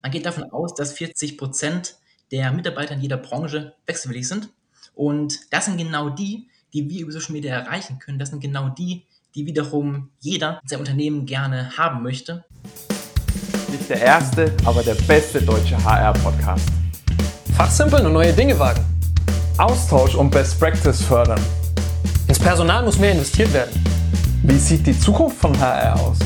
[0.00, 1.96] Man geht davon aus, dass 40 Prozent
[2.30, 4.48] der Mitarbeiter in jeder Branche wechselwillig sind.
[4.94, 8.18] Und das sind genau die, die wir über Social Media erreichen können.
[8.18, 12.44] Das sind genau die, die wiederum jeder in seinem Unternehmen gerne haben möchte.
[13.70, 16.68] Nicht der erste, aber der beste deutsche HR-Podcast.
[17.56, 18.84] Fachsimpeln und neue Dinge wagen.
[19.56, 21.40] Austausch und Best Practice fördern.
[22.28, 23.84] Ins Personal muss mehr investiert werden.
[24.44, 26.18] Wie sieht die Zukunft von HR aus?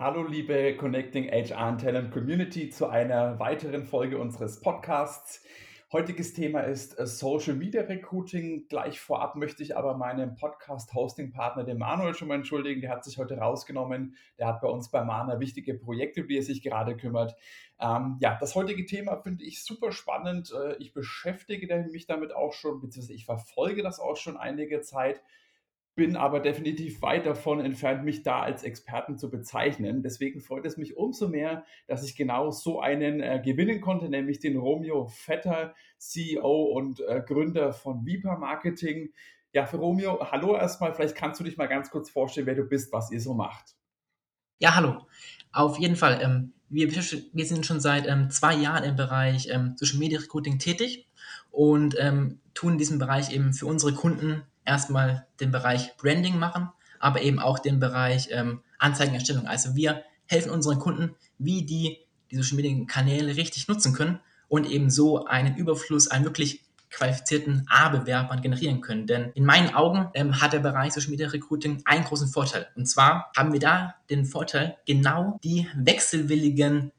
[0.00, 5.44] Hallo liebe Connecting HR and Talent Community zu einer weiteren Folge unseres Podcasts.
[5.90, 8.68] Heutiges Thema ist äh, Social Media Recruiting.
[8.68, 12.80] Gleich vorab möchte ich aber meinen Podcast-Hosting-Partner, den Manuel, schon mal entschuldigen.
[12.80, 14.14] Der hat sich heute rausgenommen.
[14.38, 17.34] Der hat bei uns bei Mana wichtige Projekte, um die er sich gerade kümmert.
[17.80, 20.52] Ähm, ja, das heutige Thema finde ich super spannend.
[20.52, 25.20] Äh, ich beschäftige mich damit auch schon, beziehungsweise ich verfolge das auch schon einige Zeit
[25.98, 30.00] bin aber definitiv weit davon entfernt, mich da als Experten zu bezeichnen.
[30.00, 34.38] Deswegen freut es mich umso mehr, dass ich genau so einen äh, gewinnen konnte, nämlich
[34.38, 39.12] den Romeo Vetter, CEO und äh, Gründer von Vipa Marketing.
[39.52, 40.94] Ja, für Romeo, hallo erstmal.
[40.94, 43.74] Vielleicht kannst du dich mal ganz kurz vorstellen, wer du bist, was ihr so macht.
[44.60, 45.04] Ja, hallo.
[45.50, 46.20] Auf jeden Fall.
[46.22, 50.60] Ähm, wir, wir, sind schon seit ähm, zwei Jahren im Bereich ähm, Social Media Recruiting
[50.60, 51.08] tätig
[51.50, 56.68] und ähm, tun in diesem Bereich eben für unsere Kunden erstmal den Bereich Branding machen,
[57.00, 59.46] aber eben auch den Bereich ähm, Anzeigenerstellung.
[59.46, 61.98] Also wir helfen unseren Kunden, wie die
[62.30, 67.66] die Social Media Kanäle richtig nutzen können und eben so einen Überfluss an wirklich qualifizierten
[67.68, 69.06] A-Bewerbern generieren können.
[69.06, 72.68] Denn in meinen Augen ähm, hat der Bereich Social Media Recruiting einen großen Vorteil.
[72.76, 76.92] Und zwar haben wir da den Vorteil, genau die wechselwilligen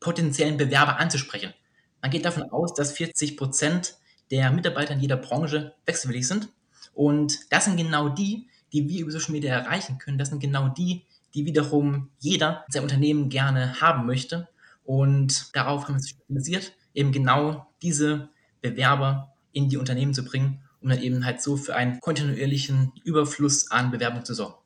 [0.00, 1.52] potenziellen Bewerber anzusprechen.
[2.00, 3.96] Man geht davon aus, dass 40 Prozent
[4.30, 6.48] der Mitarbeiter in jeder Branche wechselwillig sind.
[6.94, 10.18] Und das sind genau die, die wir über Social Media erreichen können.
[10.18, 14.48] Das sind genau die, die wiederum jeder in seinem Unternehmen gerne haben möchte.
[14.84, 18.28] Und darauf haben wir uns spezialisiert, eben genau diese
[18.60, 23.70] Bewerber in die Unternehmen zu bringen, um dann eben halt so für einen kontinuierlichen Überfluss
[23.70, 24.56] an Bewerbung zu sorgen.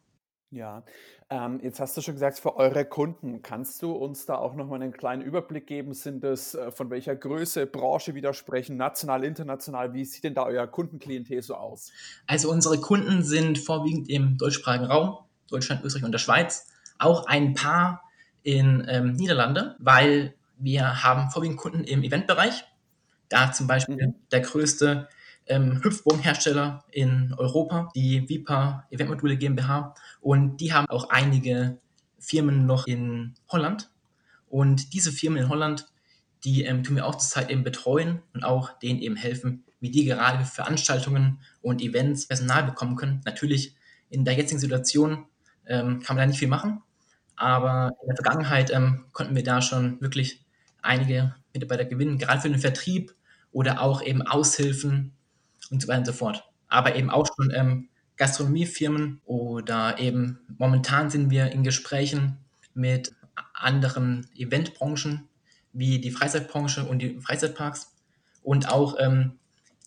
[0.50, 0.84] Ja,
[1.28, 4.80] ähm, jetzt hast du schon gesagt, für eure Kunden, kannst du uns da auch nochmal
[4.80, 5.92] einen kleinen Überblick geben?
[5.92, 9.92] Sind das äh, von welcher Größe, Branche widersprechen, national, international?
[9.92, 11.90] Wie sieht denn da euer Kundenklientel so aus?
[12.28, 15.18] Also unsere Kunden sind vorwiegend im deutschsprachigen Raum,
[15.50, 16.68] Deutschland, Österreich und der Schweiz.
[16.98, 18.02] Auch ein paar
[18.44, 22.64] in ähm, Niederlande, weil wir haben vorwiegend Kunden im Eventbereich.
[23.28, 24.14] Da zum Beispiel mhm.
[24.30, 25.08] der größte
[25.46, 29.94] ähm, Hüpfbogenhersteller in Europa, die Vipa Eventmodule GmbH.
[30.20, 31.78] Und die haben auch einige
[32.18, 33.90] Firmen noch in Holland.
[34.48, 35.86] Und diese Firmen in Holland,
[36.44, 40.04] die ähm, tun wir auch zurzeit eben betreuen und auch denen eben helfen, wie die
[40.04, 43.20] gerade für Veranstaltungen und Events Personal bekommen können.
[43.24, 43.74] Natürlich
[44.10, 45.26] in der jetzigen Situation
[45.66, 46.82] ähm, kann man da nicht viel machen,
[47.34, 50.44] aber in der Vergangenheit ähm, konnten wir da schon wirklich
[50.82, 53.14] einige Mitarbeiter gewinnen, gerade für den Vertrieb
[53.50, 55.12] oder auch eben Aushilfen
[55.70, 56.44] und so weiter und so fort.
[56.68, 62.38] Aber eben auch schon ähm, Gastronomiefirmen oder eben momentan sind wir in Gesprächen
[62.74, 63.14] mit
[63.52, 65.28] anderen Eventbranchen
[65.72, 67.94] wie die Freizeitbranche und die Freizeitparks
[68.42, 69.38] und auch ähm,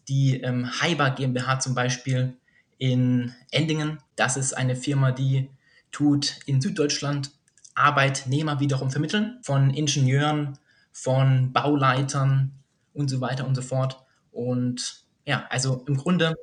[0.07, 2.37] die ähm, Heiber GmbH zum Beispiel
[2.77, 3.99] in Endingen.
[4.15, 5.49] Das ist eine Firma, die
[5.91, 7.31] tut in Süddeutschland
[7.73, 10.57] Arbeitnehmer wiederum vermitteln von Ingenieuren,
[10.91, 12.51] von Bauleitern
[12.93, 14.03] und so weiter und so fort.
[14.31, 16.35] Und ja, also im Grunde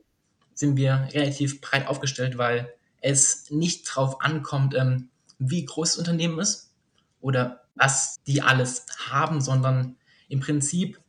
[0.55, 5.09] sind wir relativ breit aufgestellt, weil es nicht drauf ankommt, ähm,
[5.41, 6.73] wie groß das Unternehmen ist
[7.21, 9.97] oder was die alles haben, sondern
[10.29, 11.01] im Prinzip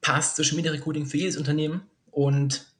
[0.00, 1.82] passt Social Media Recruiting für jedes Unternehmen
[2.12, 2.72] und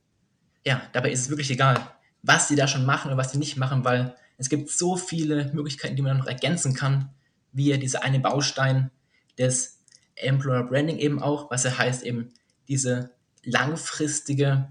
[0.64, 1.90] ja, dabei ist es wirklich egal,
[2.22, 5.50] was sie da schon machen oder was sie nicht machen, weil es gibt so viele
[5.52, 7.10] Möglichkeiten, die man noch ergänzen kann,
[7.50, 8.92] wie dieser eine Baustein
[9.38, 9.80] des
[10.14, 12.32] Employer Branding eben auch, was er heißt eben
[12.68, 13.10] diese
[13.44, 14.68] langfristige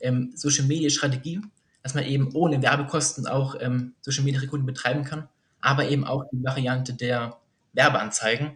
[0.00, 1.40] ähm, Social Media Strategie,
[1.82, 5.28] dass man eben ohne Werbekosten auch ähm, Social Media Recruiting betreiben kann,
[5.60, 7.38] aber eben auch die Variante der
[7.72, 8.52] Werbeanzeigen,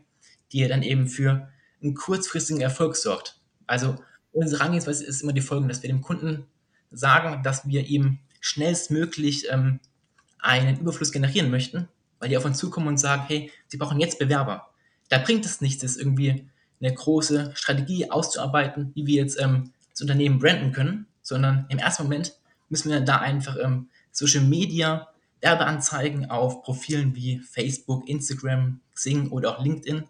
[0.53, 1.49] die dann eben für
[1.83, 3.39] einen kurzfristigen Erfolg sorgt.
[3.67, 3.97] Also
[4.33, 6.47] unsere Herangehensweise ist immer die folgende, dass wir dem Kunden
[6.91, 9.81] sagen, dass wir ihm schnellstmöglich ähm,
[10.39, 11.89] einen Überfluss generieren möchten,
[12.19, 14.69] weil die auf uns zukommen und sagen, hey, sie brauchen jetzt Bewerber.
[15.09, 16.49] Da bringt es nichts, das irgendwie
[16.85, 22.05] eine große Strategie auszuarbeiten, wie wir jetzt ähm, das Unternehmen branden können, sondern im ersten
[22.05, 22.35] Moment
[22.69, 25.09] müssen wir da einfach ähm, Social Media
[25.41, 30.05] Werbeanzeigen auf Profilen wie Facebook, Instagram, Xing oder auch LinkedIn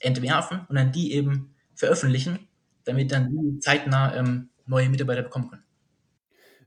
[0.00, 2.46] entwerfen und dann die eben veröffentlichen,
[2.84, 5.64] damit dann die zeitnah ähm, neue Mitarbeiter bekommen können.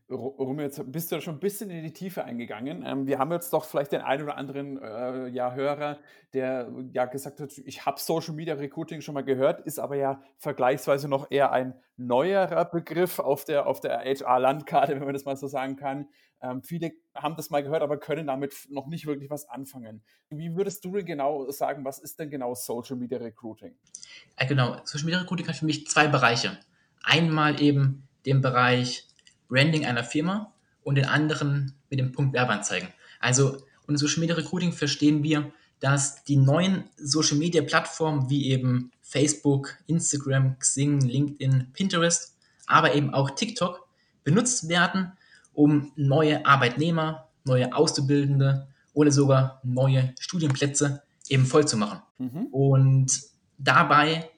[0.07, 2.83] Rum, jetzt bist du schon ein bisschen in die Tiefe eingegangen.
[2.85, 5.97] Ähm, wir haben jetzt doch vielleicht den einen oder anderen äh, ja, Hörer,
[6.33, 10.21] der ja gesagt hat, ich habe Social Media Recruiting schon mal gehört, ist aber ja
[10.37, 15.37] vergleichsweise noch eher ein neuerer Begriff auf der, auf der HR-Landkarte, wenn man das mal
[15.37, 16.07] so sagen kann.
[16.39, 20.03] Ähm, viele haben das mal gehört, aber können damit noch nicht wirklich was anfangen.
[20.29, 23.73] Wie würdest du denn genau sagen, was ist denn genau Social Media Recruiting?
[24.39, 26.59] Ja, genau, Social Media Recruiting hat für mich zwei Bereiche.
[27.03, 29.04] Einmal eben den Bereich
[29.47, 30.53] Branding einer Firma
[30.83, 32.89] und den anderen mit dem Punkt Werbeanzeigen.
[33.19, 33.57] Also
[33.87, 39.75] unter Social Media Recruiting verstehen wir, dass die neuen Social Media Plattformen wie eben Facebook,
[39.87, 43.87] Instagram, Xing, LinkedIn, Pinterest, aber eben auch TikTok
[44.23, 45.11] benutzt werden,
[45.53, 52.01] um neue Arbeitnehmer, neue Auszubildende oder sogar neue Studienplätze eben voll zu machen.
[52.17, 52.47] Mhm.
[52.47, 53.21] Und
[53.57, 54.29] dabei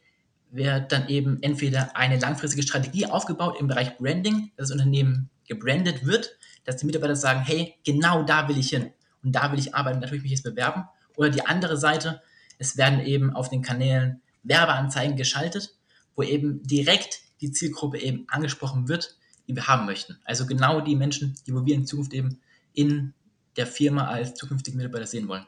[0.52, 6.06] wird dann eben entweder eine langfristige Strategie aufgebaut im Bereich Branding, dass das Unternehmen gebrandet
[6.06, 8.92] wird, dass die Mitarbeiter sagen, hey, genau da will ich hin
[9.24, 10.86] und da will ich arbeiten, da will ich mich jetzt bewerben.
[11.16, 12.22] Oder die andere Seite,
[12.60, 15.76] es werden eben auf den Kanälen Werbeanzeigen geschaltet,
[16.16, 19.18] wo eben direkt die Zielgruppe eben angesprochen wird,
[19.48, 20.18] die wir haben möchten.
[20.26, 22.40] Also genau die Menschen, die wir in Zukunft eben
[22.74, 23.14] in
[23.56, 25.46] der Firma als zukünftige Mitarbeiter sehen wollen.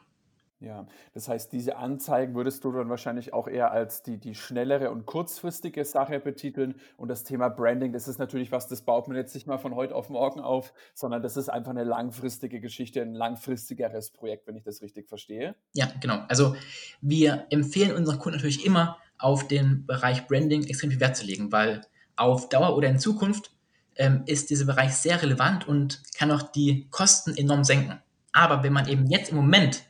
[0.62, 4.90] Ja, das heißt, diese Anzeigen würdest du dann wahrscheinlich auch eher als die, die schnellere
[4.90, 6.74] und kurzfristige Sache betiteln.
[6.98, 9.74] Und das Thema Branding, das ist natürlich was, das baut man jetzt nicht mal von
[9.74, 14.56] heute auf morgen auf, sondern das ist einfach eine langfristige Geschichte, ein langfristigeres Projekt, wenn
[14.56, 15.54] ich das richtig verstehe.
[15.72, 16.18] Ja, genau.
[16.28, 16.54] Also
[17.00, 21.50] wir empfehlen unseren Kunden natürlich immer auf den Bereich Branding extrem viel Wert zu legen,
[21.52, 21.80] weil
[22.16, 23.50] auf Dauer oder in Zukunft
[23.96, 27.98] ähm, ist dieser Bereich sehr relevant und kann auch die Kosten enorm senken.
[28.32, 29.84] Aber wenn man eben jetzt im Moment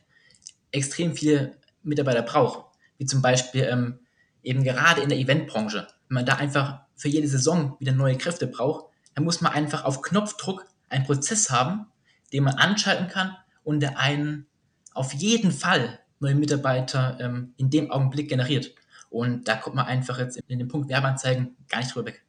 [0.71, 2.65] extrem viele Mitarbeiter braucht,
[2.97, 3.99] wie zum Beispiel ähm,
[4.43, 8.47] eben gerade in der Eventbranche, wenn man da einfach für jede Saison wieder neue Kräfte
[8.47, 8.85] braucht,
[9.15, 11.87] dann muss man einfach auf Knopfdruck einen Prozess haben,
[12.31, 14.47] den man anschalten kann und der einen
[14.93, 18.73] auf jeden Fall neue Mitarbeiter ähm, in dem Augenblick generiert.
[19.09, 22.23] Und da kommt man einfach jetzt in den Punkt Werbeanzeigen gar nicht drüber weg.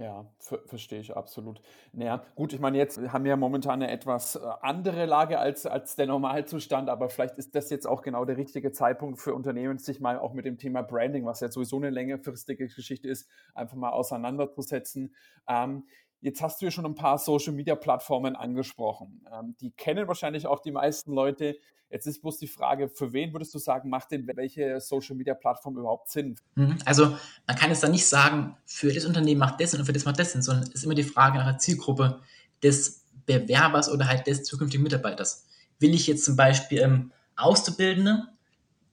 [0.00, 1.60] Ja, ver verstehe ich absolut.
[1.92, 5.66] Naja, gut, ich meine, jetzt haben wir ja momentan eine etwas äh, andere Lage als,
[5.66, 9.78] als der Normalzustand, aber vielleicht ist das jetzt auch genau der richtige Zeitpunkt für Unternehmen,
[9.78, 13.76] sich mal auch mit dem Thema Branding, was ja sowieso eine längerfristige Geschichte ist, einfach
[13.76, 15.16] mal auseinanderzusetzen.
[15.48, 15.82] Ähm,
[16.20, 19.24] Jetzt hast du ja schon ein paar Social-Media-Plattformen angesprochen.
[19.32, 21.56] Ähm, die kennen wahrscheinlich auch die meisten Leute.
[21.90, 26.10] Jetzt ist bloß die Frage, für wen würdest du sagen, macht denn welche Social-Media-Plattform überhaupt
[26.10, 26.36] Sinn?
[26.56, 26.78] Mhm.
[26.84, 27.16] Also
[27.46, 30.18] man kann es da nicht sagen, für das Unternehmen macht das und für das macht
[30.18, 32.20] das Sinn, sondern es ist immer die Frage nach der Zielgruppe
[32.62, 35.46] des Bewerbers oder halt des zukünftigen Mitarbeiters.
[35.78, 38.26] Will ich jetzt zum Beispiel ähm, Auszubildende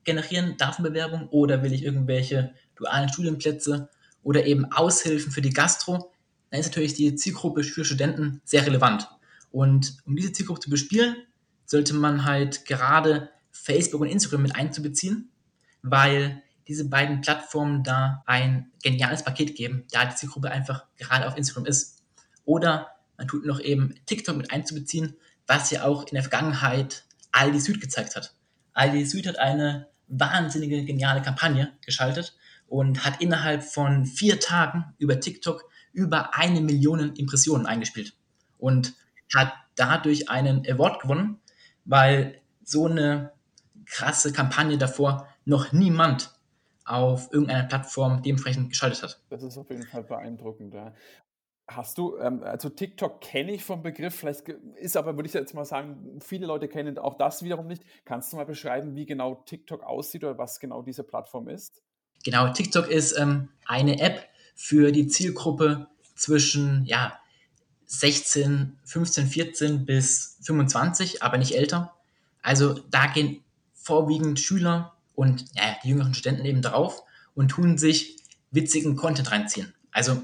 [0.04, 3.90] generieren, davon Bewerbung, oder will ich irgendwelche dualen Studienplätze
[4.24, 6.12] oder eben Aushilfen für die Gastro?
[6.56, 9.10] Dann ist natürlich die Zielgruppe für Studenten sehr relevant.
[9.52, 11.18] Und um diese Zielgruppe zu bespielen,
[11.66, 15.32] sollte man halt gerade Facebook und Instagram mit einzubeziehen,
[15.82, 21.36] weil diese beiden Plattformen da ein geniales Paket geben, da die Zielgruppe einfach gerade auf
[21.36, 22.04] Instagram ist.
[22.46, 25.18] Oder man tut noch eben TikTok mit einzubeziehen,
[25.48, 27.04] was ja auch in der Vergangenheit
[27.34, 28.34] Aldi Süd gezeigt hat.
[28.72, 32.38] Aldi Süd hat eine wahnsinnige, geniale Kampagne geschaltet
[32.68, 38.16] und hat innerhalb von vier Tagen über TikTok über eine Million Impressionen eingespielt
[38.58, 38.96] und
[39.34, 41.40] hat dadurch einen Award gewonnen,
[41.86, 43.32] weil so eine
[43.86, 46.32] krasse Kampagne davor noch niemand
[46.86, 49.22] auf irgendeiner Plattform dementsprechend geschaltet hat.
[49.30, 50.74] Das ist auf jeden Fall beeindruckend.
[50.74, 50.94] Ja.
[51.68, 55.56] Hast du, ähm, also TikTok kenne ich vom Begriff, vielleicht ist aber, würde ich jetzt
[55.56, 57.84] mal sagen, viele Leute kennen auch das wiederum nicht.
[58.06, 61.82] Kannst du mal beschreiben, wie genau TikTok aussieht oder was genau diese Plattform ist?
[62.24, 67.20] Genau, TikTok ist ähm, eine App, für die Zielgruppe zwischen ja,
[67.86, 71.94] 16, 15, 14 bis 25, aber nicht älter.
[72.42, 73.44] Also da gehen
[73.74, 77.04] vorwiegend Schüler und ja, die jüngeren Studenten eben drauf
[77.36, 78.18] und tun sich
[78.52, 79.74] witzigen Content reinziehen.
[79.92, 80.24] Also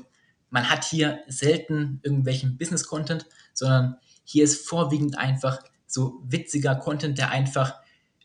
[0.50, 7.31] man hat hier selten irgendwelchen Business-Content, sondern hier ist vorwiegend einfach so witziger Content, der
[7.31, 7.75] einfach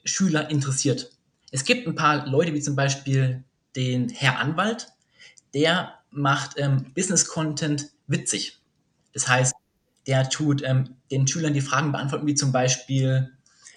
[0.04, 1.10] Schüler interessiert.
[1.50, 3.44] Es gibt ein paar Leute, wie zum Beispiel
[3.76, 4.88] den Herr Anwalt,
[5.54, 8.60] der macht ähm, Business-Content witzig.
[9.12, 9.54] Das heißt,
[10.06, 13.36] der tut ähm, den Schülern die Fragen beantworten, wie zum Beispiel,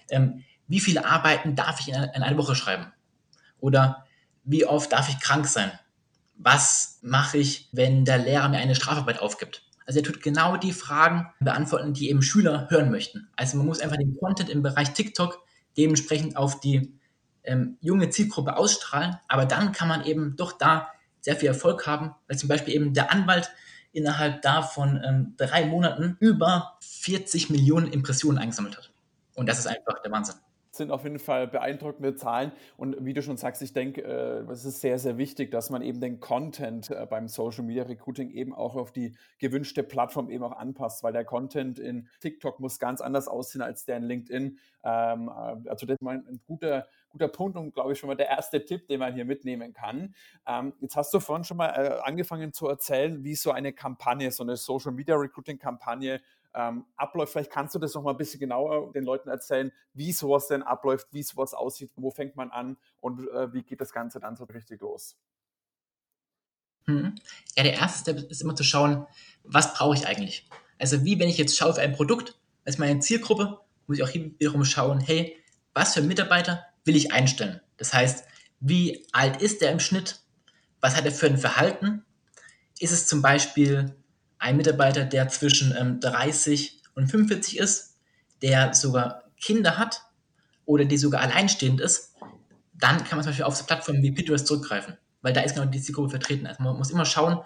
[0.09, 2.93] ähm, wie viele Arbeiten darf ich in in einer Woche schreiben?
[3.59, 4.05] Oder
[4.43, 5.71] wie oft darf ich krank sein?
[6.35, 9.63] Was mache ich, wenn der Lehrer mir eine Strafarbeit aufgibt?
[9.85, 13.27] Also er tut genau die Fragen beantworten, die eben Schüler hören möchten.
[13.35, 15.43] Also man muss einfach den Content im Bereich TikTok
[15.77, 16.98] dementsprechend auf die
[17.49, 20.89] ähm, junge Zielgruppe ausstrahlen, aber dann kann man eben doch da
[21.21, 23.51] sehr viel Erfolg haben, weil zum Beispiel eben der Anwalt
[23.91, 28.91] innerhalb davon ähm, drei Monaten über 40 Millionen Impressionen eingesammelt hat.
[29.35, 30.35] Und das ist einfach der Wahnsinn
[30.79, 32.51] sind auf jeden Fall beeindruckende Zahlen.
[32.77, 35.83] Und wie du schon sagst, ich denke, äh, es ist sehr, sehr wichtig, dass man
[35.83, 40.43] eben den Content äh, beim Social Media Recruiting eben auch auf die gewünschte Plattform eben
[40.43, 44.57] auch anpasst, weil der Content in TikTok muss ganz anders aussehen als der in LinkedIn.
[44.83, 48.29] Ähm, äh, also das ist ein guter, guter Punkt und glaube ich schon mal der
[48.29, 50.13] erste Tipp, den man hier mitnehmen kann.
[50.47, 54.31] Ähm, jetzt hast du vorhin schon mal äh, angefangen zu erzählen, wie so eine Kampagne,
[54.31, 56.21] so eine Social Media Recruiting Kampagne
[56.53, 57.33] ähm, abläuft.
[57.33, 60.63] Vielleicht kannst du das noch mal ein bisschen genauer den Leuten erzählen, wie sowas denn
[60.63, 64.35] abläuft, wie sowas aussieht, wo fängt man an und äh, wie geht das Ganze dann
[64.35, 65.17] so richtig los?
[66.85, 67.15] Hm.
[67.55, 69.05] Ja, der erste Step ist immer zu schauen,
[69.43, 70.49] was brauche ich eigentlich?
[70.79, 74.13] Also wie wenn ich jetzt schaue für ein Produkt, als meine Zielgruppe, muss ich auch
[74.13, 75.37] wiederum schauen, hey,
[75.73, 77.61] was für Mitarbeiter will ich einstellen?
[77.77, 78.25] Das heißt,
[78.59, 80.19] wie alt ist der im Schnitt?
[80.81, 82.03] Was hat er für ein Verhalten?
[82.79, 83.95] Ist es zum Beispiel
[84.37, 87.97] ein Mitarbeiter, der zwischen ähm, 30 und 45 ist,
[88.41, 90.03] der sogar Kinder hat
[90.65, 92.15] oder die sogar alleinstehend ist,
[92.73, 95.67] dann kann man zum Beispiel auf so Plattformen wie Pinterest zurückgreifen, weil da ist genau
[95.67, 96.47] die Zielgruppe vertreten.
[96.47, 97.39] Also man muss immer schauen,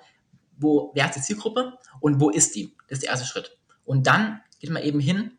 [0.57, 2.75] wo, wer ist die Zielgruppe und wo ist die?
[2.87, 3.57] Das ist der erste Schritt.
[3.85, 5.31] Und dann geht man eben hin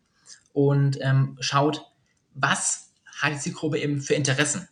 [0.51, 1.85] und ähm, schaut,
[2.33, 2.84] was
[3.21, 4.67] hat die Zielgruppe eben für Interessen.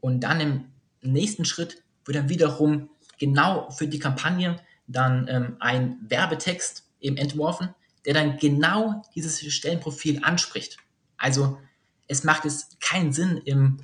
[0.00, 0.64] Und dann im
[1.02, 7.74] nächsten Schritt wird dann wiederum genau für die Kampagne dann ähm, ein Werbetext eben entworfen,
[8.04, 10.78] der dann genau dieses Stellenprofil anspricht.
[11.16, 11.58] Also
[12.06, 13.78] es macht es keinen Sinn im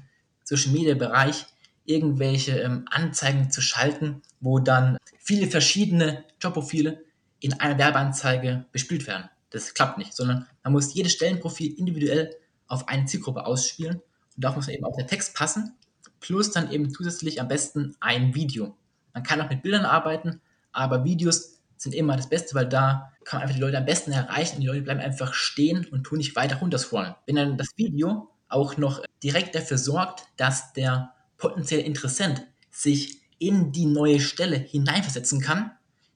[0.44, 1.46] Social Media Bereich
[1.84, 7.02] irgendwelche ähm, Anzeigen zu schalten, wo dann viele verschiedene Jobprofile
[7.40, 9.28] in einer Werbeanzeige bespielt werden.
[9.50, 12.36] Das klappt nicht, sondern man muss jedes Stellenprofil individuell
[12.70, 15.76] auf eine Zielgruppe ausspielen und da muss eben auch der Text passen,
[16.20, 18.76] plus dann eben zusätzlich am besten ein Video.
[19.12, 20.40] Man kann auch mit Bildern arbeiten,
[20.72, 24.12] aber Videos sind immer das Beste, weil da kann man einfach die Leute am besten
[24.12, 27.14] erreichen und die Leute bleiben einfach stehen und tun nicht weiter runterscrollen.
[27.26, 33.72] Wenn dann das Video auch noch direkt dafür sorgt, dass der potenzielle Interessent sich in
[33.72, 35.72] die neue Stelle hineinversetzen kann,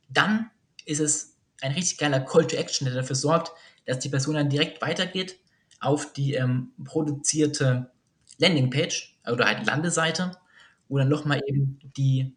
[0.08, 0.50] dann
[0.84, 3.52] ist es ein richtig geiler Call to Action, der dafür sorgt,
[3.86, 5.38] dass die Person dann direkt weitergeht
[5.84, 7.90] auf die ähm, produzierte
[8.38, 10.32] Landingpage oder halt Landeseite,
[10.88, 12.34] wo dann nochmal eben die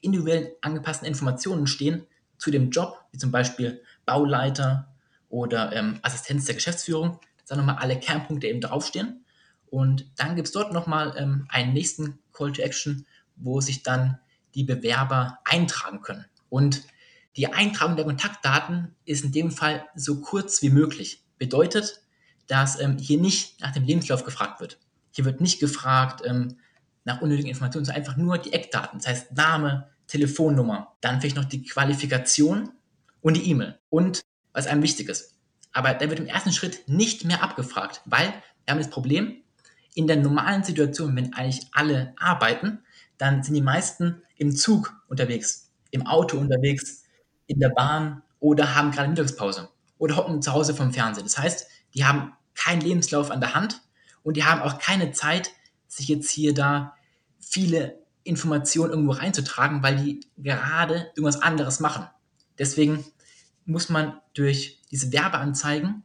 [0.00, 4.94] individuell angepassten Informationen stehen zu dem Job, wie zum Beispiel Bauleiter
[5.28, 9.24] oder ähm, Assistenz der Geschäftsführung, dass da nochmal alle Kernpunkte eben draufstehen.
[9.70, 14.18] Und dann gibt es dort nochmal ähm, einen nächsten Call to Action, wo sich dann
[14.54, 16.24] die Bewerber eintragen können.
[16.48, 16.84] Und
[17.36, 21.22] die Eintragung der Kontaktdaten ist in dem Fall so kurz wie möglich.
[21.38, 22.02] Bedeutet,
[22.48, 24.78] dass ähm, hier nicht nach dem Lebenslauf gefragt wird.
[25.12, 26.58] Hier wird nicht gefragt, ähm,
[27.04, 28.98] nach unnötigen Informationen, sondern einfach nur die Eckdaten.
[28.98, 32.70] Das heißt Name, Telefonnummer, dann vielleicht noch die Qualifikation
[33.20, 34.20] und die E-Mail und
[34.52, 35.34] was einem wichtig ist.
[35.72, 38.32] Aber da wird im ersten Schritt nicht mehr abgefragt, weil
[38.64, 39.42] wir haben das Problem,
[39.94, 42.80] in der normalen Situation, wenn eigentlich alle arbeiten,
[43.16, 47.04] dann sind die meisten im Zug unterwegs, im Auto unterwegs,
[47.46, 51.24] in der Bahn oder haben gerade Mittagspause oder hocken zu Hause vom Fernsehen.
[51.24, 53.82] Das heißt, die haben keinen Lebenslauf an der Hand
[54.22, 55.50] und die haben auch keine Zeit,
[55.86, 56.94] sich jetzt hier da
[57.38, 62.06] viele Informationen irgendwo reinzutragen, weil die gerade irgendwas anderes machen.
[62.58, 63.04] Deswegen
[63.64, 66.04] muss man durch diese Werbeanzeigen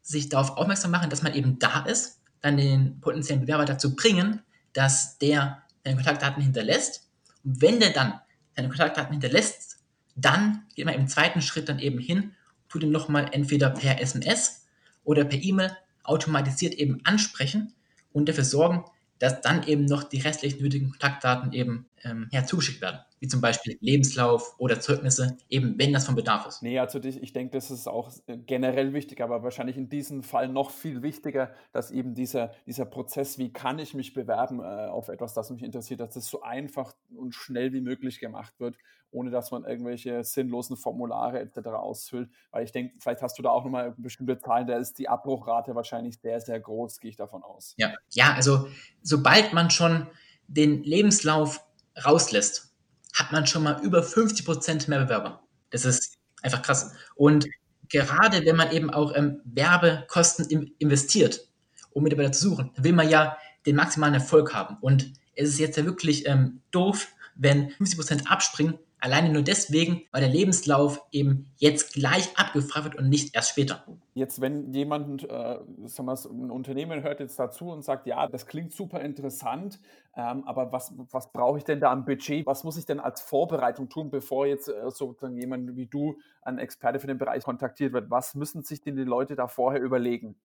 [0.00, 4.42] sich darauf aufmerksam machen, dass man eben da ist, dann den potenziellen Bewerber dazu bringen,
[4.72, 7.08] dass der seine Kontaktdaten hinterlässt.
[7.44, 8.20] Und wenn der dann
[8.56, 9.78] seine Kontaktdaten hinterlässt,
[10.16, 12.34] dann geht man im zweiten Schritt dann eben hin,
[12.68, 14.59] tut ihn nochmal entweder per SMS
[15.04, 17.74] oder per E-Mail automatisiert eben ansprechen
[18.12, 18.84] und dafür sorgen,
[19.18, 23.40] dass dann eben noch die restlichen nötigen Kontaktdaten eben ähm, ja, zugeschickt werden, wie zum
[23.40, 26.62] Beispiel Lebenslauf oder Zeugnisse, eben wenn das von Bedarf ist.
[26.62, 28.10] Nee, also ich denke, das ist auch
[28.46, 33.38] generell wichtig, aber wahrscheinlich in diesem Fall noch viel wichtiger, dass eben dieser, dieser Prozess,
[33.38, 36.94] wie kann ich mich bewerben äh, auf etwas, das mich interessiert, dass das so einfach
[37.14, 38.76] und schnell wie möglich gemacht wird,
[39.10, 41.68] ohne dass man irgendwelche sinnlosen Formulare etc.
[41.68, 42.30] ausfüllt.
[42.50, 45.74] Weil ich denke, vielleicht hast du da auch nochmal bestimmte Zahlen, da ist die Abbruchrate
[45.74, 47.74] wahrscheinlich sehr, sehr groß, gehe ich davon aus.
[47.76, 48.68] Ja, ja also
[49.02, 50.06] sobald man schon
[50.46, 51.64] den Lebenslauf
[52.04, 52.72] rauslässt,
[53.14, 55.42] hat man schon mal über 50 Prozent mehr Bewerber.
[55.70, 56.92] Das ist einfach krass.
[57.14, 57.48] Und
[57.88, 61.48] gerade wenn man eben auch ähm, Werbekosten im, investiert,
[61.92, 64.76] um Mitarbeiter zu suchen, will man ja den maximalen Erfolg haben.
[64.80, 70.02] Und es ist jetzt ja wirklich ähm, doof, wenn 50 Prozent abspringen, Alleine nur deswegen,
[70.12, 73.84] weil der Lebenslauf eben jetzt gleich abgefragt wird und nicht erst später.
[74.12, 78.46] Jetzt, wenn jemand, äh, sagen wir, ein Unternehmen hört jetzt dazu und sagt, ja, das
[78.46, 79.80] klingt super interessant,
[80.14, 82.44] ähm, aber was, was brauche ich denn da am Budget?
[82.44, 86.58] Was muss ich denn als Vorbereitung tun, bevor jetzt äh, sozusagen jemand wie du, ein
[86.58, 88.10] Experte für den Bereich, kontaktiert wird?
[88.10, 90.36] Was müssen sich denn die Leute da vorher überlegen?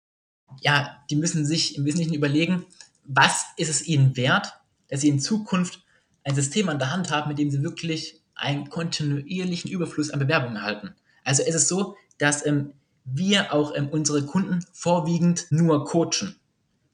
[0.62, 2.66] Ja, die müssen sich im Wesentlichen überlegen,
[3.04, 4.54] was ist es ihnen wert,
[4.88, 5.84] dass sie in Zukunft
[6.24, 10.58] ein System an der Hand haben, mit dem sie wirklich einen kontinuierlichen Überfluss an Bewerbungen
[10.58, 10.96] erhalten.
[11.24, 12.74] Also es ist so, dass ähm,
[13.06, 16.36] wir auch ähm, unsere Kunden vorwiegend nur coachen.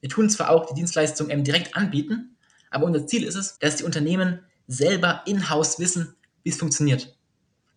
[0.01, 2.37] Wir tun zwar auch die Dienstleistung ähm, direkt anbieten,
[2.69, 7.17] aber unser Ziel ist es, dass die Unternehmen selber in-house wissen, wie es funktioniert.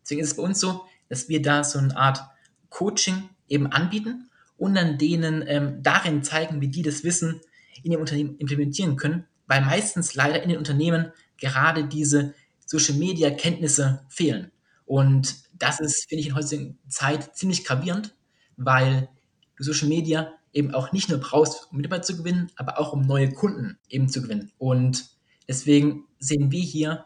[0.02, 2.21] Deswegen ist es bei uns so, dass wir da so eine Art
[2.68, 7.40] Coaching eben anbieten und dann denen ähm, darin zeigen, wie die das Wissen
[7.83, 12.35] in ihrem Unternehmen implementieren können, weil meistens leider in den Unternehmen gerade diese
[12.78, 14.50] Social Media Kenntnisse fehlen.
[14.85, 18.14] Und das ist, finde ich, in heutiger Zeit ziemlich gravierend,
[18.57, 19.09] weil
[19.57, 23.02] du Social Media eben auch nicht nur brauchst, um Mitarbeiter zu gewinnen, aber auch um
[23.02, 24.52] neue Kunden eben zu gewinnen.
[24.59, 25.07] Und
[25.49, 27.04] deswegen sehen wir hier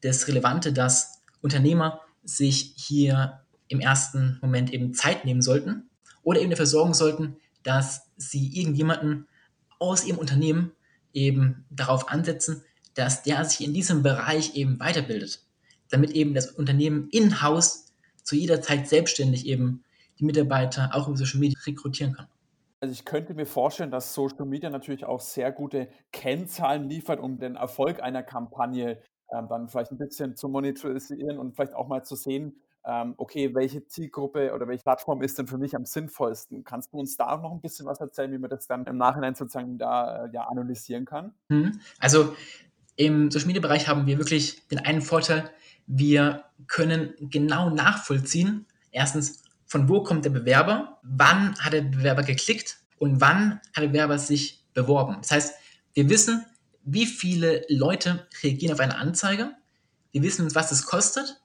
[0.00, 5.90] das Relevante, dass Unternehmer sich hier im ersten Moment eben Zeit nehmen sollten
[6.22, 9.26] oder eben dafür sorgen sollten, dass sie irgendjemanden
[9.78, 10.72] aus ihrem Unternehmen
[11.12, 12.62] eben darauf ansetzen,
[12.94, 15.44] dass der sich in diesem Bereich eben weiterbildet,
[15.90, 17.92] damit eben das Unternehmen in-house
[18.22, 19.84] zu jeder Zeit selbstständig eben
[20.18, 22.26] die Mitarbeiter auch über Social Media rekrutieren kann.
[22.80, 27.38] Also ich könnte mir vorstellen, dass Social Media natürlich auch sehr gute Kennzahlen liefert, um
[27.38, 32.04] den Erfolg einer Kampagne ähm, dann vielleicht ein bisschen zu monetarisieren und vielleicht auch mal
[32.04, 36.64] zu sehen, ähm, okay, welche Zielgruppe oder welche Plattform ist denn für mich am sinnvollsten?
[36.64, 39.34] Kannst du uns da noch ein bisschen was erzählen, wie man das dann im Nachhinein
[39.34, 41.34] sozusagen da äh, ja analysieren kann?
[41.48, 41.78] Mhm.
[41.98, 42.34] Also
[43.00, 45.50] im Social Media Bereich haben wir wirklich den einen Vorteil,
[45.86, 52.76] wir können genau nachvollziehen, erstens, von wo kommt der Bewerber, wann hat der Bewerber geklickt
[52.98, 55.16] und wann hat der Bewerber sich beworben.
[55.22, 55.54] Das heißt,
[55.94, 56.44] wir wissen,
[56.84, 59.52] wie viele Leute reagieren auf eine Anzeige,
[60.12, 61.40] wir wissen uns, was es kostet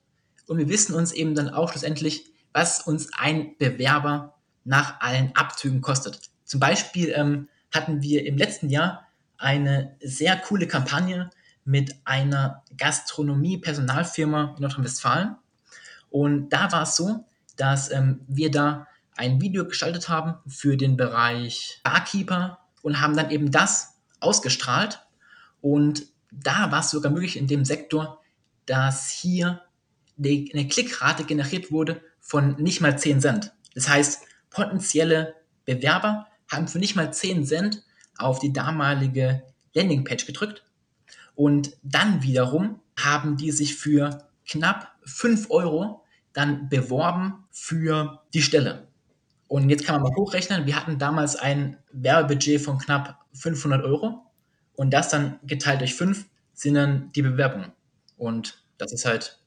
[0.47, 4.35] und wir wissen uns eben dann auch schlussendlich, was uns ein Bewerber
[4.65, 6.19] nach allen Abzügen kostet.
[6.43, 9.07] Zum Beispiel ähm, hatten wir im letzten Jahr
[9.38, 11.29] eine sehr coole Kampagne
[11.65, 15.36] mit einer Gastronomie-Personalfirma in Nordrhein-Westfalen.
[16.10, 17.25] Und da war es so,
[17.58, 23.32] dass ähm, wir da ein Video gestaltet haben für den Bereich Barkeeper und haben dann
[23.32, 25.01] eben das ausgestrahlt.
[25.62, 28.21] Und da war es sogar möglich in dem Sektor,
[28.65, 29.62] dass hier
[30.17, 33.54] eine Klickrate generiert wurde von nicht mal 10 Cent.
[33.73, 37.84] Das heißt, potenzielle Bewerber haben für nicht mal 10 Cent
[38.17, 40.63] auf die damalige Landingpage gedrückt
[41.36, 48.88] und dann wiederum haben die sich für knapp 5 Euro dann beworben für die Stelle.
[49.48, 54.26] Und jetzt kann man mal hochrechnen, wir hatten damals ein Werbebudget von knapp 500 Euro
[54.76, 57.71] und das dann geteilt durch 5 sind dann die Bewerbungen.
[58.17, 59.39] Und das ist halt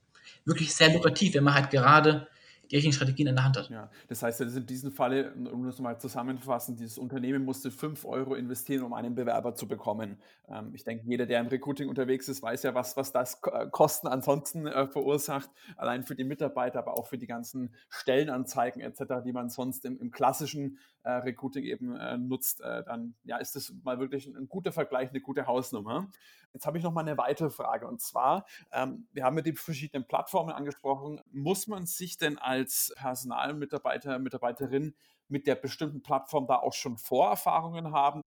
[0.44, 2.28] wirklich sehr lukrativ, wenn man halt gerade
[2.70, 3.70] die richtigen Strategien in der Hand hat.
[3.70, 8.34] Ja, das heißt, in diesem Falle, um das mal zusammenzufassen, dieses Unternehmen musste 5 Euro
[8.34, 10.18] investieren, um einen Bewerber zu bekommen.
[10.48, 13.66] Ähm, ich denke, jeder, der im Recruiting unterwegs ist, weiß ja, was, was das äh,
[13.70, 19.24] Kosten ansonsten äh, verursacht, allein für die Mitarbeiter, aber auch für die ganzen Stellenanzeigen etc.,
[19.24, 20.78] die man sonst im, im klassischen
[21.08, 22.60] äh, Recruiting eben äh, nutzt.
[22.60, 26.10] Äh, dann ja, ist das mal wirklich ein, ein guter Vergleich, eine gute Hausnummer.
[26.52, 29.54] Jetzt habe ich noch mal eine weitere Frage und zwar, ähm, wir haben ja die
[29.54, 31.20] verschiedenen Plattformen angesprochen.
[31.32, 34.94] Muss man sich denn als Personalmitarbeiter, Mitarbeiterin
[35.28, 38.20] mit der bestimmten Plattform da auch schon Vorerfahrungen haben?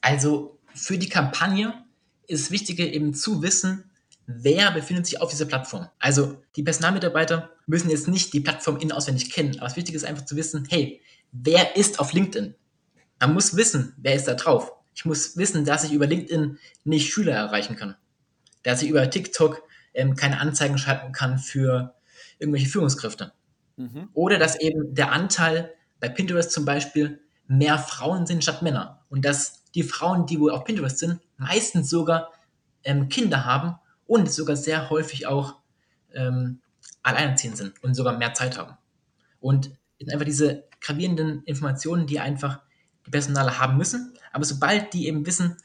[0.00, 1.84] Also für die Kampagne
[2.26, 3.90] ist wichtiger eben zu wissen,
[4.26, 5.88] wer befindet sich auf dieser Plattform.
[5.98, 10.04] Also die Personalmitarbeiter müssen jetzt nicht die Plattform in auswendig kennen, aber das Wichtige ist
[10.04, 11.00] einfach zu wissen, hey,
[11.32, 12.54] wer ist auf LinkedIn?
[13.20, 14.72] Man muss wissen, wer ist da drauf.
[14.94, 17.96] Ich muss wissen, dass ich über LinkedIn nicht Schüler erreichen kann.
[18.62, 21.94] Dass ich über TikTok ähm, keine Anzeigen schalten kann für
[22.38, 23.32] irgendwelche Führungskräfte.
[23.76, 24.08] Mhm.
[24.14, 29.04] Oder dass eben der Anteil bei Pinterest zum Beispiel mehr Frauen sind statt Männer.
[29.08, 32.32] Und dass die Frauen, die wohl auf Pinterest sind, meistens sogar
[32.84, 35.56] ähm, Kinder haben und sogar sehr häufig auch
[36.12, 36.60] ähm,
[37.02, 38.76] alleinerziehend sind und sogar mehr Zeit haben.
[39.40, 39.72] Und
[40.10, 42.60] einfach diese gravierenden Informationen, die einfach
[43.06, 44.14] die Personale haben müssen.
[44.32, 45.56] Aber sobald die eben wissen,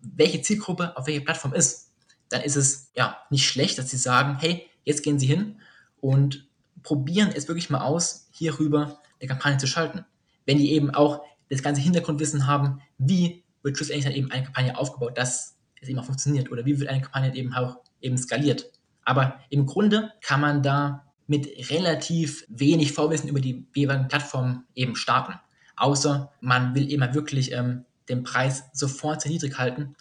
[0.00, 1.92] welche Zielgruppe auf welcher Plattform ist,
[2.28, 5.60] dann ist es ja nicht schlecht, dass sie sagen, hey, jetzt gehen Sie hin
[6.00, 6.48] und
[6.82, 10.04] probieren es wirklich mal aus, hierüber eine Kampagne zu schalten.
[10.46, 14.78] Wenn die eben auch das ganze Hintergrundwissen haben, wie wird schlussendlich dann eben eine Kampagne
[14.78, 18.70] aufgebaut, dass es eben auch funktioniert oder wie wird eine Kampagne eben auch eben skaliert.
[19.04, 24.96] Aber im Grunde kann man da mit relativ wenig Vorwissen über die jeweiligen Plattformen eben
[24.96, 25.34] starten.
[25.76, 29.94] Außer man will immer wirklich ähm, den Preis sofort sehr niedrig halten.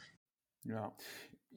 [0.64, 0.94] Ja,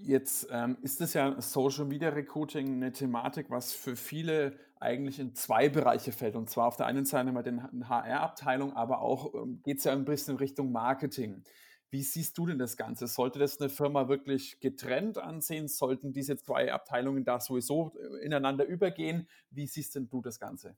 [0.05, 5.35] Jetzt ähm, ist es ja Social Media Recruiting eine Thematik, was für viele eigentlich in
[5.37, 6.35] zwei Bereiche fällt.
[6.35, 9.93] Und zwar auf der einen Seite mal den HR-Abteilung, aber auch ähm, geht es ja
[9.93, 11.45] ein bisschen Richtung Marketing.
[11.93, 13.07] Wie siehst du denn das Ganze?
[13.07, 15.69] Sollte das eine Firma wirklich getrennt ansehen?
[15.69, 19.29] Sollten diese zwei Abteilungen da sowieso äh, ineinander übergehen?
[19.51, 20.75] Wie siehst denn du das Ganze?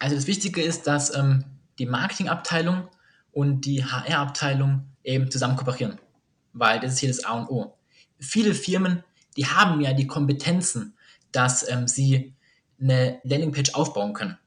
[0.00, 1.44] Also das Wichtige ist, dass ähm,
[1.78, 2.88] die Marketingabteilung
[3.30, 6.00] und die HR-Abteilung eben zusammen kooperieren,
[6.52, 7.78] weil das ist hier das A und O
[8.22, 9.04] viele Firmen,
[9.36, 10.96] die haben ja die Kompetenzen,
[11.32, 12.34] dass ähm, sie
[12.80, 14.38] eine Landingpage aufbauen können.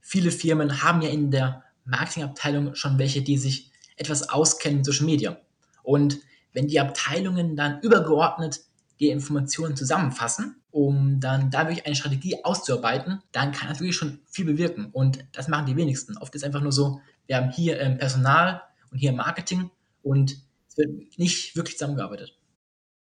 [0.00, 5.06] Viele Firmen haben ja in der Marketingabteilung schon welche, die sich etwas auskennen in Social
[5.06, 5.38] Media.
[5.82, 6.18] Und
[6.52, 8.60] wenn die Abteilungen dann übergeordnet
[9.00, 14.44] die Informationen zusammenfassen, um dann dadurch eine Strategie auszuarbeiten, dann kann das wirklich schon viel
[14.44, 14.90] bewirken.
[14.92, 16.16] Und das machen die wenigsten.
[16.18, 19.70] Oft ist es einfach nur so, wir haben hier ähm, Personal und hier Marketing
[20.02, 20.36] und
[20.68, 22.37] es wird nicht wirklich zusammengearbeitet.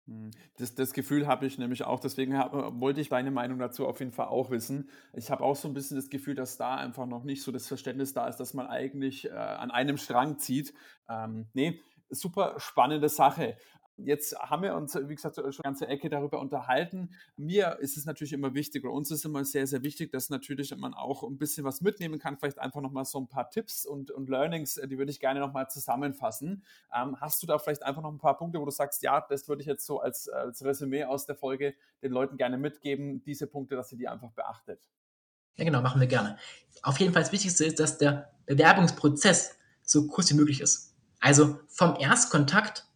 [0.07, 0.31] Hm.
[0.57, 3.99] Das, das Gefühl habe ich nämlich auch, deswegen hab, wollte ich deine Meinung dazu auf
[3.99, 4.88] jeden Fall auch wissen.
[5.12, 7.66] Ich habe auch so ein bisschen das Gefühl, dass da einfach noch nicht so das
[7.66, 10.75] Verständnis da ist, dass man eigentlich äh, an einem Strang zieht.
[11.09, 13.57] Ähm, nee, super spannende Sache.
[13.98, 17.11] Jetzt haben wir uns, wie gesagt, schon eine ganze Ecke darüber unterhalten.
[17.37, 20.76] Mir ist es natürlich immer wichtig, oder uns ist immer sehr, sehr wichtig, dass natürlich
[20.76, 22.37] man auch ein bisschen was mitnehmen kann.
[22.37, 25.40] Vielleicht einfach nochmal so ein paar Tipps und, und Learnings, äh, die würde ich gerne
[25.40, 26.62] nochmal zusammenfassen.
[26.94, 29.48] Ähm, hast du da vielleicht einfach noch ein paar Punkte, wo du sagst, ja, das
[29.48, 33.46] würde ich jetzt so als, als Resümee aus der Folge den Leuten gerne mitgeben, diese
[33.46, 34.87] Punkte, dass sie die einfach beachtet?
[35.56, 36.37] Ja, genau, machen wir gerne.
[36.82, 40.94] Auf jeden Fall das Wichtigste ist, dass der Bewerbungsprozess so kurz wie möglich ist.
[41.18, 42.87] Also vom Erstkontakt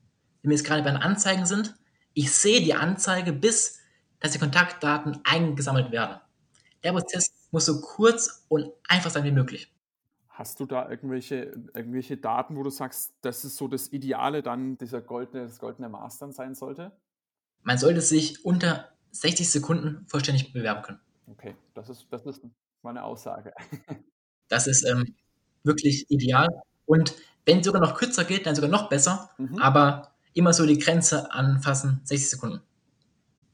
[0.42, 1.76] wenn wir jetzt gerade bei den Anzeigen sind,
[2.14, 3.80] ich sehe die Anzeige, bis
[4.20, 6.20] dass die Kontaktdaten eingesammelt werden.
[6.84, 9.72] Der Prozess muss so kurz und einfach sein wie möglich.
[10.28, 14.78] Hast du da irgendwelche, irgendwelche Daten, wo du sagst, das ist so das Ideale dann
[14.78, 16.92] dieser goldene, das goldene Maß sein sollte?
[17.62, 21.00] Man sollte sich unter 60 Sekunden vollständig bewerben können.
[21.26, 22.42] Okay, das ist, das ist
[22.82, 23.52] meine Aussage.
[24.48, 25.14] das ist ähm,
[25.62, 26.48] wirklich ideal.
[26.86, 29.30] Und wenn es sogar noch kürzer geht, dann sogar noch besser.
[29.36, 29.58] Mhm.
[29.58, 32.60] Aber immer so die Grenze anfassen, 60 Sekunden.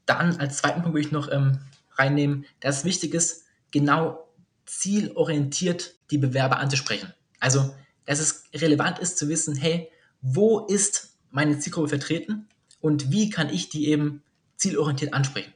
[0.05, 1.59] Dann als zweiten Punkt würde ich noch ähm,
[1.95, 4.27] reinnehmen, dass wichtig ist, genau
[4.65, 7.13] zielorientiert die Bewerber anzusprechen.
[7.39, 7.73] Also,
[8.05, 9.89] dass es relevant ist zu wissen, hey,
[10.21, 12.47] wo ist meine Zielgruppe vertreten
[12.79, 14.23] und wie kann ich die eben
[14.55, 15.53] zielorientiert ansprechen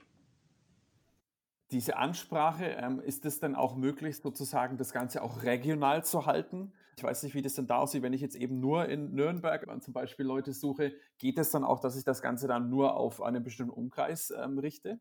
[1.72, 6.74] diese Ansprache, ähm, ist es dann auch möglich, sozusagen das Ganze auch regional zu halten?
[7.02, 9.66] Ich weiß nicht, wie das denn da aussieht, wenn ich jetzt eben nur in Nürnberg
[9.82, 13.24] zum Beispiel Leute suche, geht es dann auch, dass ich das Ganze dann nur auf
[13.24, 15.00] einen bestimmten Umkreis ähm, richte?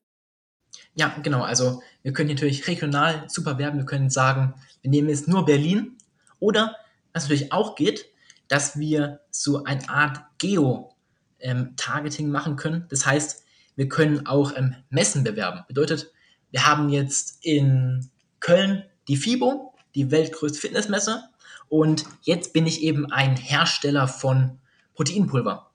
[0.94, 1.42] Ja, genau.
[1.42, 3.80] Also wir können natürlich regional super werben.
[3.80, 5.98] Wir können sagen, wir nehmen jetzt nur Berlin.
[6.38, 6.74] Oder
[7.12, 8.06] was natürlich auch geht,
[8.48, 12.86] dass wir so eine Art Geo-Targeting ähm, machen können.
[12.88, 13.44] Das heißt,
[13.76, 15.64] wir können auch ähm, Messen bewerben.
[15.68, 16.10] Bedeutet,
[16.50, 18.08] wir haben jetzt in
[18.40, 21.24] Köln die FIBO, die weltgrößte Fitnessmesse.
[21.70, 24.58] Und jetzt bin ich eben ein Hersteller von
[24.94, 25.70] Proteinpulver.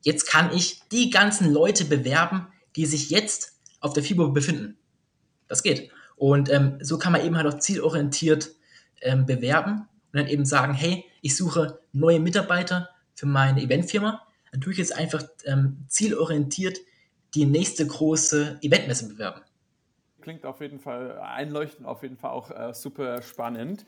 [0.00, 4.78] Jetzt kann ich die ganzen Leute bewerben, die sich jetzt auf der FIBO befinden.
[5.46, 5.90] Das geht.
[6.16, 8.52] Und ähm, so kann man eben halt auch zielorientiert
[9.02, 14.22] ähm, bewerben und dann eben sagen, hey, ich suche neue Mitarbeiter für meine Eventfirma.
[14.50, 16.78] Dann tue ich jetzt einfach ähm, zielorientiert
[17.34, 19.42] die nächste große Eventmesse bewerben
[20.28, 23.86] klingt auf jeden Fall einleuchtend, auf jeden Fall auch äh, super spannend.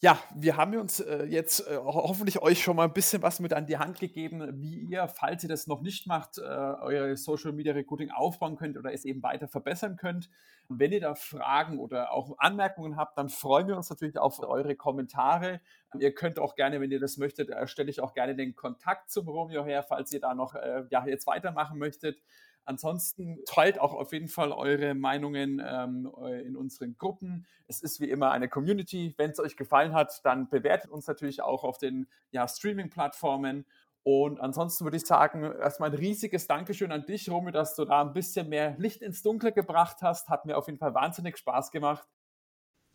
[0.00, 3.52] Ja, wir haben uns äh, jetzt äh, hoffentlich euch schon mal ein bisschen was mit
[3.52, 7.50] an die Hand gegeben, wie ihr, falls ihr das noch nicht macht, äh, euer Social
[7.50, 10.30] Media Recruiting aufbauen könnt oder es eben weiter verbessern könnt.
[10.68, 14.76] Wenn ihr da Fragen oder auch Anmerkungen habt, dann freuen wir uns natürlich auf eure
[14.76, 15.60] Kommentare.
[15.98, 19.26] Ihr könnt auch gerne, wenn ihr das möchtet, erstelle ich auch gerne den Kontakt zum
[19.26, 20.54] Romeo her, falls ihr da noch
[20.90, 22.20] ja, jetzt weitermachen möchtet.
[22.68, 26.12] Ansonsten teilt auch auf jeden Fall eure Meinungen ähm,
[26.44, 27.46] in unseren Gruppen.
[27.66, 29.14] Es ist wie immer eine Community.
[29.16, 33.64] Wenn es euch gefallen hat, dann bewertet uns natürlich auch auf den ja, Streaming-Plattformen.
[34.02, 38.02] Und ansonsten würde ich sagen, erstmal ein riesiges Dankeschön an dich, Romy, dass du da
[38.02, 40.28] ein bisschen mehr Licht ins Dunkle gebracht hast.
[40.28, 42.06] Hat mir auf jeden Fall wahnsinnig Spaß gemacht.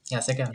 [0.09, 0.53] Ja, sehr gerne.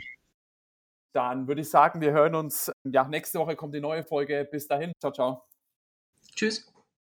[1.11, 2.71] Dann würde ich sagen, wir hören uns.
[2.85, 4.47] Ja, nächste Woche kommt die neue Folge.
[4.49, 4.93] Bis dahin.
[5.01, 5.43] Ciao, ciao.
[6.35, 6.71] Tschüss.